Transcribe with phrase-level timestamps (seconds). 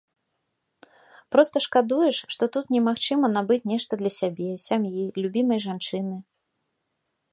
[1.35, 6.17] Проста шкадуеш, што тут немагчыма набыць нешта для сябе, сям'і, любімай жанчыны.